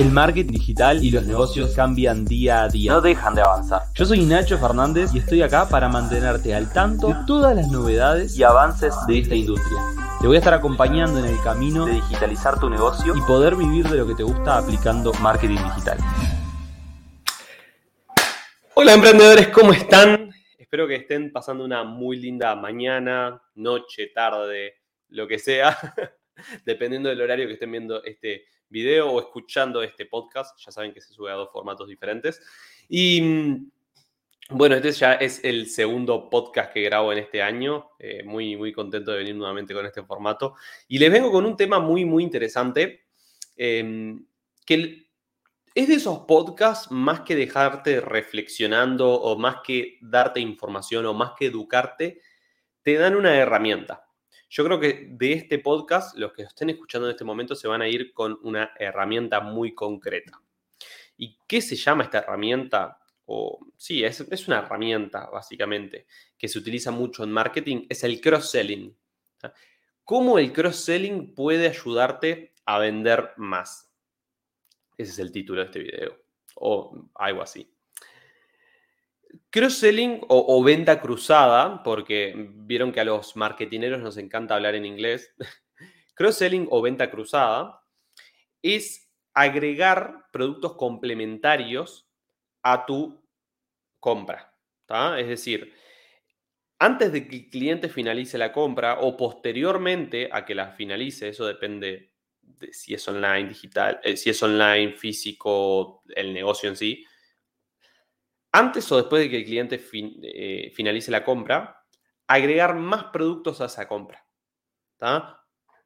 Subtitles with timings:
[0.00, 2.92] El marketing digital y los negocios cambian día a día.
[2.92, 3.82] No dejan de avanzar.
[3.94, 8.38] Yo soy Nacho Fernández y estoy acá para mantenerte al tanto de todas las novedades
[8.38, 9.78] Y avances de esta industria.
[10.18, 13.86] Te voy a estar acompañando en el camino de digitalizar tu negocio y poder vivir
[13.90, 15.98] de lo que te gusta aplicando marketing digital.
[18.72, 20.30] Hola emprendedores, ¿cómo están?
[20.58, 24.76] Espero que estén pasando una muy linda mañana, noche, tarde,
[25.08, 25.76] lo que sea,
[26.64, 30.58] dependiendo del horario que estén viendo este video o escuchando este podcast.
[30.64, 32.40] Ya saben que se sube a dos formatos diferentes.
[32.88, 33.70] Y mm,
[34.50, 37.90] bueno, este ya es el segundo podcast que grabo en este año.
[37.98, 40.54] Eh, muy, muy contento de venir nuevamente con este formato.
[40.88, 43.04] Y les vengo con un tema muy, muy interesante.
[43.56, 44.16] eh,
[44.64, 45.10] que
[45.74, 51.32] es de esos podcasts más que dejarte reflexionando o más que darte información o más
[51.38, 52.20] que educarte,
[52.82, 54.06] te dan una herramienta.
[54.50, 57.82] Yo creo que de este podcast, los que estén escuchando en este momento se van
[57.82, 60.42] a ir con una herramienta muy concreta.
[61.16, 62.98] ¿Y qué se llama esta herramienta?
[63.26, 68.20] O, sí, es, es una herramienta básicamente que se utiliza mucho en marketing, es el
[68.20, 68.92] cross-selling.
[70.02, 73.88] ¿Cómo el cross-selling puede ayudarte a vender más?
[74.98, 76.24] Ese es el título de este video.
[76.56, 77.72] O algo así.
[79.50, 84.86] Cross-selling o, o, venta cruzada, porque vieron que a los marketineros nos encanta hablar en
[84.86, 85.34] inglés.
[86.14, 87.82] Cross-selling o venta cruzada
[88.62, 92.08] es agregar productos complementarios
[92.62, 93.24] a tu
[93.98, 94.50] compra.
[95.18, 95.72] Es decir,
[96.78, 101.46] antes de que el cliente finalice la compra o posteriormente a que la finalice, eso
[101.46, 107.06] depende de si es online, digital, eh, si es online, físico, el negocio en sí.
[108.52, 109.80] Antes o después de que el cliente
[110.22, 111.84] eh, finalice la compra,
[112.26, 114.26] agregar más productos a esa compra.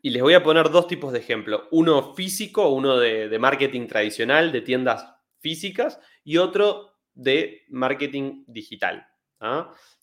[0.02, 1.68] Y les voy a poner dos tipos de ejemplo.
[1.70, 5.06] Uno físico, uno de, marketing tradicional, de tiendas
[5.40, 9.06] físicas, y otro de marketing digital,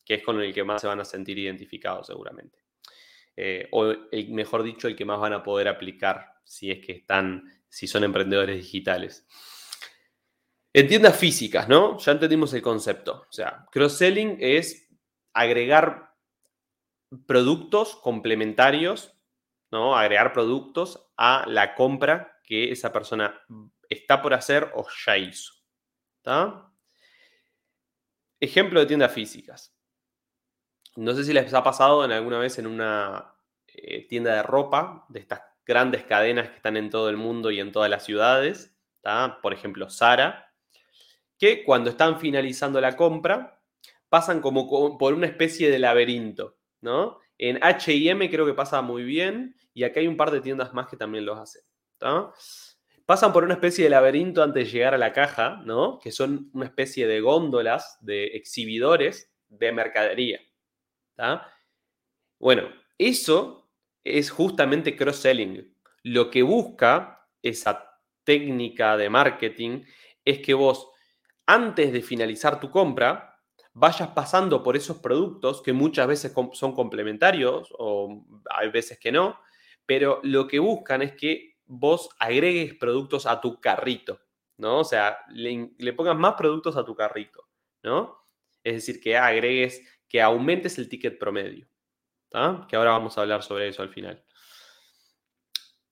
[0.05, 2.59] que es con el que más se van a sentir identificados seguramente.
[3.35, 6.93] Eh, o el, mejor dicho, el que más van a poder aplicar si es que
[6.93, 9.27] están, si son emprendedores digitales.
[10.73, 11.97] En tiendas físicas, ¿no?
[11.97, 13.25] Ya entendimos el concepto.
[13.29, 14.89] O sea, cross-selling es
[15.33, 16.13] agregar
[17.25, 19.13] productos complementarios,
[19.71, 19.97] ¿no?
[19.97, 23.41] Agregar productos a la compra que esa persona
[23.89, 25.53] está por hacer o ya hizo.
[28.39, 29.75] Ejemplo de tiendas físicas.
[30.95, 33.35] No sé si les ha pasado en alguna vez en una
[33.67, 37.59] eh, tienda de ropa, de estas grandes cadenas que están en todo el mundo y
[37.59, 38.75] en todas las ciudades,
[39.41, 40.50] por ejemplo, Sara,
[41.41, 43.59] que cuando están finalizando la compra
[44.09, 44.67] pasan como
[44.99, 47.17] por una especie de laberinto, ¿no?
[47.39, 50.87] En H&M creo que pasa muy bien y acá hay un par de tiendas más
[50.87, 51.63] que también los hacen,
[51.97, 52.31] ¿tá?
[53.07, 55.97] Pasan por una especie de laberinto antes de llegar a la caja, ¿no?
[55.97, 60.39] Que son una especie de góndolas, de exhibidores de mercadería.
[61.15, 61.51] ¿tá?
[62.37, 62.69] Bueno,
[62.99, 63.71] eso
[64.03, 65.75] es justamente cross-selling.
[66.03, 69.83] Lo que busca esa técnica de marketing
[70.23, 70.91] es que vos,
[71.45, 73.39] antes de finalizar tu compra,
[73.73, 79.39] vayas pasando por esos productos que muchas veces son complementarios o hay veces que no,
[79.85, 84.19] pero lo que buscan es que vos agregues productos a tu carrito,
[84.57, 84.79] ¿no?
[84.79, 87.47] O sea, le, pongas más productos a tu carrito,
[87.83, 88.25] ¿no?
[88.63, 91.71] Es decir, que agregues que aumentes el ticket promedio.
[92.31, 92.65] ¿tá?
[92.67, 94.23] Que ahora vamos a hablar sobre eso al final.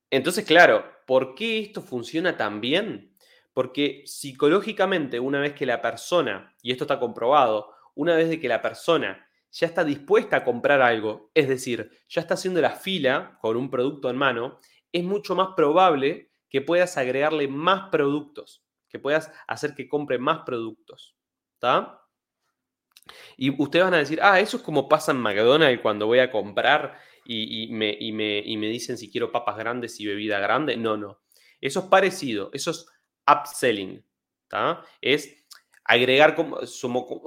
[0.09, 3.08] Entonces, claro, ¿por qué esto funciona tan bien?
[3.53, 8.47] Porque psicológicamente, una vez que la persona, y esto está comprobado, una vez de que
[8.47, 13.37] la persona ya está dispuesta a comprar algo, es decir, ya está haciendo la fila
[13.41, 14.59] con un producto en mano,
[14.91, 20.39] es mucho más probable que puedas agregarle más productos, que puedas hacer que compre más
[20.45, 21.15] productos.
[21.55, 22.01] ¿Está?
[23.37, 26.31] Y ustedes van a decir, ah, eso es como pasa en McDonald's cuando voy a
[26.31, 30.39] comprar y, y, me, y, me, y, me, dicen si quiero papas grandes y bebida
[30.39, 30.77] grande.
[30.77, 31.21] No, no.
[31.61, 32.87] Eso es parecido, eso es
[33.31, 34.03] upselling.
[34.47, 34.83] ¿tá?
[35.01, 35.45] Es
[35.83, 36.59] agregar como,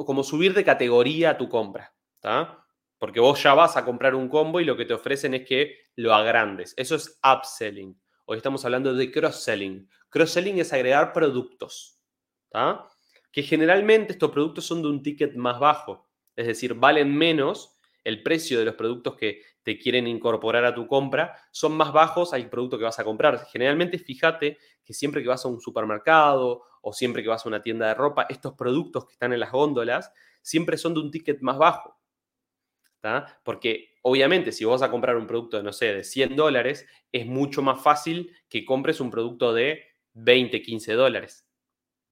[0.06, 1.94] como, subir de categoría a tu compra.
[2.98, 5.76] Porque vos ya vas a comprar un combo y lo que te ofrecen es que
[5.96, 6.72] lo agrandes.
[6.76, 8.00] Eso es upselling.
[8.26, 9.88] Hoy estamos hablando de cross-selling.
[10.08, 11.98] Cross-selling es agregar productos.
[12.50, 12.86] ¿tá?
[13.32, 16.06] que generalmente estos productos son de un ticket más bajo,
[16.36, 20.86] es decir, valen menos, el precio de los productos que te quieren incorporar a tu
[20.86, 23.46] compra son más bajos al producto que vas a comprar.
[23.46, 27.62] Generalmente fíjate que siempre que vas a un supermercado o siempre que vas a una
[27.62, 30.12] tienda de ropa, estos productos que están en las góndolas
[30.42, 31.98] siempre son de un ticket más bajo.
[33.42, 37.26] Porque obviamente si vos vas a comprar un producto, no sé, de 100 dólares, es
[37.26, 39.84] mucho más fácil que compres un producto de
[40.14, 41.46] 20, 15 dólares,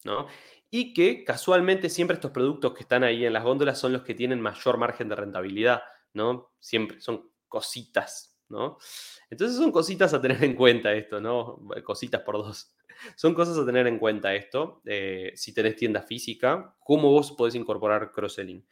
[0.04, 0.26] ¿no?
[0.70, 4.14] Y que casualmente siempre estos productos que están ahí en las góndolas son los que
[4.14, 5.82] tienen mayor margen de rentabilidad,
[6.12, 6.52] ¿no?
[6.58, 8.78] Siempre son cositas, ¿no?
[9.28, 11.60] Entonces son cositas a tener en cuenta esto, ¿no?
[11.84, 12.74] Cositas por dos.
[13.16, 17.54] Son cosas a tener en cuenta esto, eh, si tenés tienda física, cómo vos podés
[17.54, 18.62] incorporar cross-selling.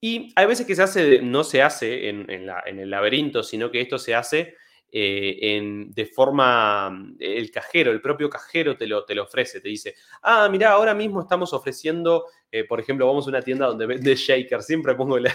[0.00, 3.98] Y hay veces que se hace, no se hace en, el laberinto, sino que esto
[3.98, 4.56] se hace
[4.90, 9.94] eh, de forma, el cajero, el propio cajero te lo, te lo ofrece, te dice,
[10.22, 14.14] ah, mira, ahora mismo estamos ofreciendo, eh, por ejemplo, vamos a una tienda donde vende
[14.16, 15.34] shaker, siempre pongo la,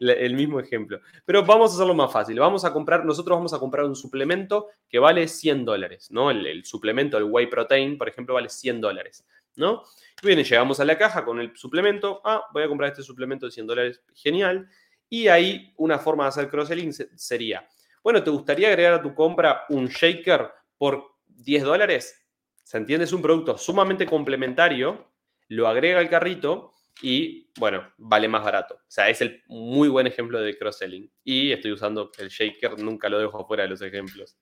[0.00, 1.00] el mismo ejemplo.
[1.24, 2.38] Pero vamos a hacerlo más fácil.
[2.38, 6.30] Vamos a comprar, nosotros vamos a comprar un suplemento que vale 100 dólares, ¿no?
[6.30, 9.26] El, suplemento, el whey protein, por ejemplo, vale 100 dólares,
[9.56, 9.82] ¿no?
[10.22, 12.20] Bien, llegamos a la caja con el suplemento.
[12.24, 14.02] Ah, voy a comprar este suplemento de 100 dólares.
[14.14, 14.68] Genial.
[15.08, 17.66] Y ahí una forma de hacer cross-selling sería,
[18.02, 22.26] bueno, ¿te gustaría agregar a tu compra un shaker por 10 dólares?
[22.62, 23.04] ¿Se entiende?
[23.04, 25.10] Es un producto sumamente complementario,
[25.48, 28.74] lo agrega al carrito y bueno, vale más barato.
[28.74, 31.10] O sea, es el muy buen ejemplo de cross-selling.
[31.24, 34.36] Y estoy usando el shaker, nunca lo dejo fuera de los ejemplos.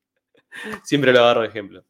[0.84, 1.84] Siempre lo agarro de ejemplo.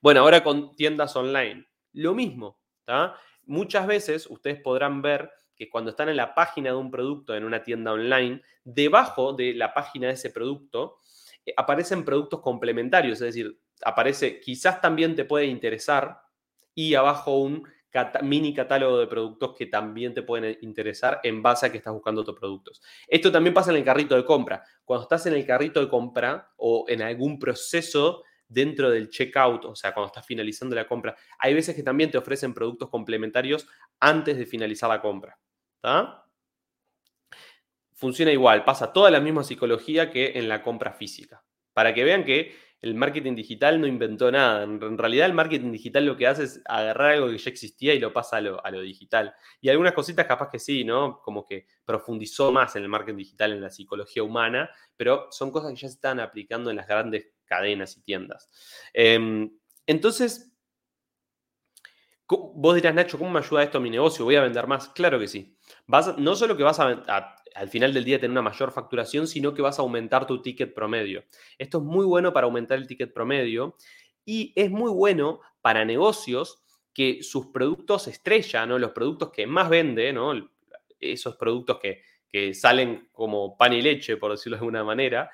[0.00, 2.58] Bueno, ahora con tiendas online, lo mismo.
[3.44, 7.44] Muchas veces ustedes podrán ver que cuando están en la página de un producto en
[7.44, 10.98] una tienda online, debajo de la página de ese producto
[11.44, 16.20] eh, aparecen productos complementarios, es decir, aparece quizás también te puede interesar
[16.74, 17.68] y abajo un
[18.22, 22.22] mini catálogo de productos que también te pueden interesar en base a que estás buscando
[22.22, 22.82] otros productos.
[23.06, 24.62] Esto también pasa en el carrito de compra.
[24.84, 29.74] Cuando estás en el carrito de compra o en algún proceso dentro del checkout, o
[29.74, 33.66] sea, cuando estás finalizando la compra, hay veces que también te ofrecen productos complementarios
[34.00, 35.38] antes de finalizar la compra.
[37.94, 41.44] Funciona igual, pasa toda la misma psicología que en la compra física.
[41.72, 44.64] Para que vean que el marketing digital no inventó nada.
[44.64, 48.00] En realidad el marketing digital lo que hace es agarrar algo que ya existía y
[48.00, 49.32] lo pasa a lo, digital.
[49.60, 51.20] Y algunas cositas capaz que sí, ¿no?
[51.22, 55.70] Como que profundizó más en el marketing digital, en la psicología humana, pero son cosas
[55.70, 58.50] que ya se están aplicando en las grandes cadenas y tiendas.
[58.92, 60.52] Em, entonces,
[62.28, 64.24] vos dirás, Nacho, ¿cómo me ayuda esto a mi negocio?
[64.24, 64.88] ¿Voy a vender más?
[64.88, 65.56] Claro que sí.
[65.86, 69.54] No solo que vas a, a al final del día tener una mayor facturación, sino
[69.54, 71.24] que vas a aumentar tu ticket promedio.
[71.58, 73.76] Esto es muy bueno para aumentar el ticket promedio
[74.24, 76.62] y es muy bueno para negocios
[76.92, 78.78] que sus productos estrella, ¿no?
[78.78, 80.32] los productos que más venden, ¿no?
[81.00, 82.02] esos productos que,
[82.54, 85.30] salen como pan y leche, por decirlo de alguna manera,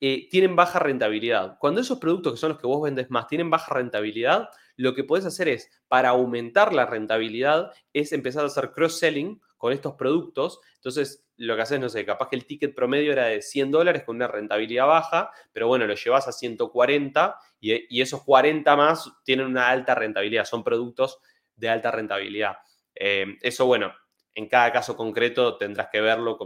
[0.00, 1.58] eh, tienen baja rentabilidad.
[1.58, 5.04] Cuando esos productos que son los que vos vendes más tienen baja rentabilidad, lo que
[5.04, 10.60] puedes hacer es, para aumentar la rentabilidad, es empezar a hacer cross-selling con estos productos.
[10.76, 14.04] Entonces, lo que haces, no sé, capaz que el ticket promedio era de 100 dólares
[14.04, 19.46] con una rentabilidad baja, pero bueno, lo llevas a 140 y, esos 40 más tienen
[19.46, 21.18] una alta rentabilidad, son productos
[21.56, 22.56] de alta rentabilidad.
[22.94, 23.92] Eh, eso, bueno,
[24.34, 26.38] en cada caso concreto tendrás que verlo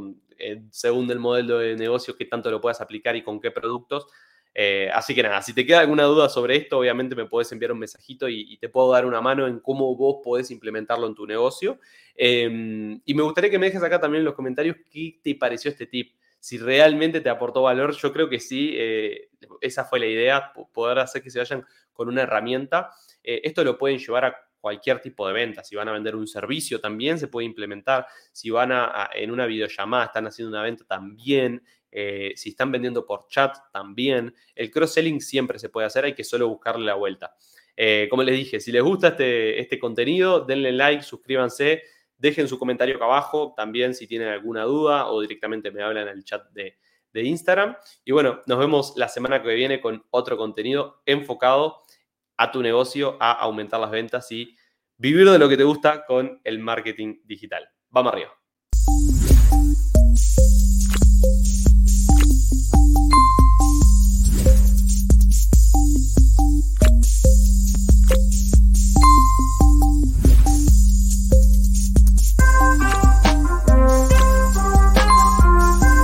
[0.71, 4.07] según el modelo de negocio, qué tanto lo puedas aplicar y con qué productos.
[4.59, 7.73] Eh, así que nada, si te queda alguna duda sobre esto, obviamente me puedes enviar
[7.73, 11.27] un mensajito y, te puedo dar una mano en cómo vos podés implementarlo en tu
[11.27, 11.79] negocio.
[12.15, 15.71] Em, y me gustaría que me dejes acá también en los comentarios qué te pareció
[15.71, 16.17] este tip.
[16.41, 19.29] Si realmente te aportó valor, yo creo que sí, eh,
[19.61, 21.63] esa fue la idea, poder hacer que se vayan
[21.93, 22.93] con una herramienta.
[23.23, 25.65] Eh, esto lo pueden llevar a cualquier tipo de venta.
[25.65, 28.07] Si van a vender un servicio también se puede implementar.
[28.33, 31.63] Si van a en una videollamada, están haciendo una venta también.
[31.99, 36.25] Eh, si están vendiendo por chat también, el cross-selling siempre se puede hacer, hay que
[36.25, 37.35] solo buscarle la vuelta.
[37.75, 41.85] Eh, como les dije, si les gusta este, este contenido, denle like, suscríbanse,
[42.19, 46.19] dejen su comentario acá abajo, también si tienen alguna duda o directamente me hablan en
[46.19, 46.77] el chat de,
[47.15, 47.75] de Instagram.
[48.05, 51.81] Y bueno, nos vemos la semana que viene con otro contenido enfocado
[52.37, 54.55] a tu negocio, a aumentar las ventas y
[54.99, 57.67] vivir de lo que te gusta con el marketing digital.
[57.89, 58.46] Vamos arriba.